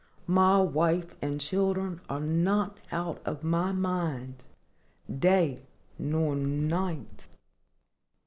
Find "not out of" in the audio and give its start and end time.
2.19-3.43